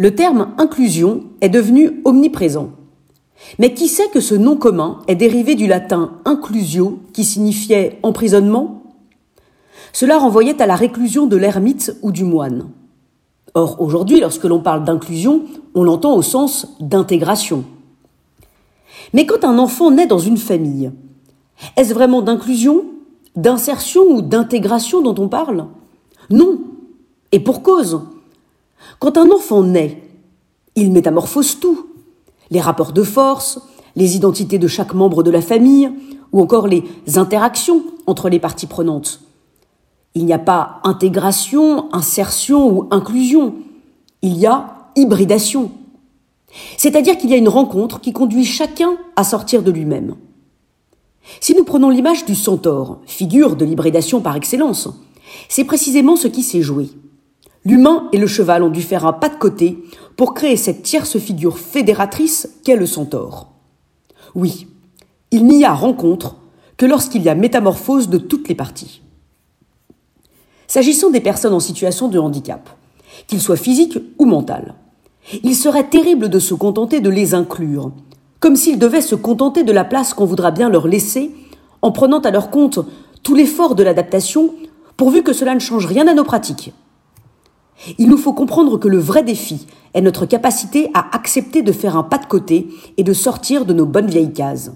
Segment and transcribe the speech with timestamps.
[0.00, 2.70] Le terme inclusion est devenu omniprésent.
[3.58, 8.82] Mais qui sait que ce nom commun est dérivé du latin inclusio, qui signifiait emprisonnement?
[9.92, 12.70] Cela renvoyait à la réclusion de l'ermite ou du moine.
[13.52, 15.42] Or, aujourd'hui, lorsque l'on parle d'inclusion,
[15.74, 17.64] on l'entend au sens d'intégration.
[19.12, 20.92] Mais quand un enfant naît dans une famille,
[21.76, 22.84] est-ce vraiment d'inclusion,
[23.36, 25.66] d'insertion ou d'intégration dont on parle?
[26.30, 26.58] Non.
[27.32, 28.00] Et pour cause.
[28.98, 30.02] Quand un enfant naît,
[30.76, 31.86] il métamorphose tout.
[32.50, 33.60] Les rapports de force,
[33.96, 35.90] les identités de chaque membre de la famille,
[36.32, 36.84] ou encore les
[37.16, 39.20] interactions entre les parties prenantes.
[40.14, 43.54] Il n'y a pas intégration, insertion ou inclusion.
[44.22, 45.70] Il y a hybridation.
[46.76, 50.16] C'est-à-dire qu'il y a une rencontre qui conduit chacun à sortir de lui-même.
[51.40, 54.88] Si nous prenons l'image du centaure, figure de l'hybridation par excellence,
[55.48, 56.88] c'est précisément ce qui s'est joué.
[57.64, 59.84] L'humain et le cheval ont dû faire un pas de côté
[60.16, 63.48] pour créer cette tierce figure fédératrice qu'est le centaure.
[64.34, 64.66] Oui,
[65.30, 66.36] il n'y a rencontre
[66.76, 69.02] que lorsqu'il y a métamorphose de toutes les parties.
[70.66, 72.70] S'agissant des personnes en situation de handicap,
[73.26, 74.74] qu'ils soient physiques ou mentales,
[75.42, 77.92] il serait terrible de se contenter de les inclure,
[78.38, 81.30] comme s'ils devaient se contenter de la place qu'on voudra bien leur laisser,
[81.82, 82.78] en prenant à leur compte
[83.22, 84.54] tout l'effort de l'adaptation,
[84.96, 86.72] pourvu que cela ne change rien à nos pratiques.
[87.98, 91.96] Il nous faut comprendre que le vrai défi est notre capacité à accepter de faire
[91.96, 94.72] un pas de côté et de sortir de nos bonnes vieilles cases.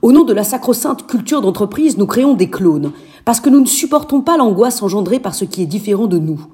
[0.00, 2.92] Au nom de la sacro-sainte culture d'entreprise, nous créons des clones,
[3.24, 6.46] parce que nous ne supportons pas l'angoisse engendrée par ce qui est différent de nous.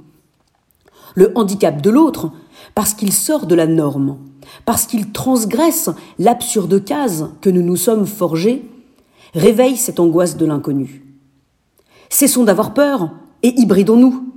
[1.14, 2.30] Le handicap de l'autre,
[2.74, 4.18] parce qu'il sort de la norme,
[4.64, 8.64] parce qu'il transgresse l'absurde case que nous nous sommes forgés,
[9.34, 11.04] réveille cette angoisse de l'inconnu.
[12.08, 13.10] Cessons d'avoir peur
[13.42, 14.27] et hybridons-nous.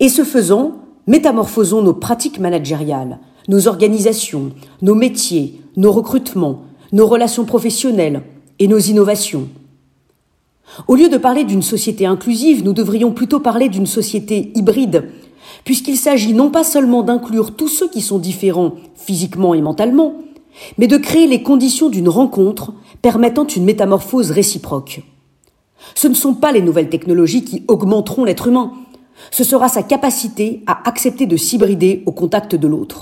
[0.00, 0.72] Et ce faisant,
[1.06, 6.62] métamorphosons nos pratiques managériales, nos organisations, nos métiers, nos recrutements,
[6.92, 8.22] nos relations professionnelles
[8.58, 9.48] et nos innovations.
[10.86, 15.08] Au lieu de parler d'une société inclusive, nous devrions plutôt parler d'une société hybride,
[15.64, 20.14] puisqu'il s'agit non pas seulement d'inclure tous ceux qui sont différents physiquement et mentalement,
[20.76, 25.02] mais de créer les conditions d'une rencontre permettant une métamorphose réciproque.
[25.94, 28.72] Ce ne sont pas les nouvelles technologies qui augmenteront l'être humain,
[29.30, 32.96] ce sera sa capacité à accepter de s'hybrider au contact de l'autre.